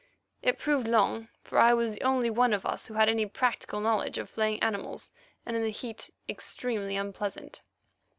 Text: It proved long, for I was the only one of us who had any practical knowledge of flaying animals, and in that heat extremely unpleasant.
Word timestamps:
It 0.41 0.57
proved 0.57 0.87
long, 0.87 1.29
for 1.43 1.59
I 1.59 1.75
was 1.75 1.91
the 1.93 2.01
only 2.01 2.31
one 2.31 2.53
of 2.53 2.65
us 2.65 2.87
who 2.87 2.95
had 2.95 3.07
any 3.07 3.27
practical 3.27 3.79
knowledge 3.79 4.17
of 4.17 4.31
flaying 4.31 4.59
animals, 4.63 5.11
and 5.45 5.55
in 5.55 5.61
that 5.61 5.69
heat 5.69 6.09
extremely 6.27 6.95
unpleasant. 6.95 7.61